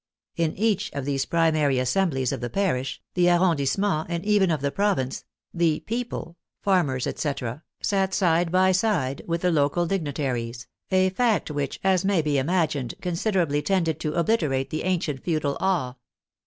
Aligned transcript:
In 0.35 0.57
each 0.57 0.91
of 0.93 1.05
these 1.05 1.27
primary 1.27 1.77
assemblies 1.77 2.31
of 2.31 2.41
the 2.41 2.49
parish, 2.49 2.99
the 3.13 3.29
arrondissement, 3.29 4.07
and 4.09 4.25
even 4.25 4.49
of 4.49 4.61
the 4.61 4.71
province, 4.71 5.25
the" 5.53 5.79
people, 5.81 6.37
farmers, 6.59 7.05
etc., 7.05 7.61
sat 7.83 8.11
side 8.11 8.51
by 8.51 8.71
side 8.71 9.21
with 9.27 9.41
the 9.41 9.51
local 9.51 9.85
dignitaries," 9.85 10.65
a 10.89 11.11
fact 11.11 11.51
which, 11.51 11.79
as 11.83 12.03
may 12.03 12.23
be 12.23 12.39
imagined, 12.39 12.95
considerably 12.99 13.61
tended 13.61 13.99
to 13.99 14.13
obliterate 14.15 14.71
the 14.71 14.85
ancient 14.85 15.23
feudal 15.23 15.55
awe. 15.59 15.93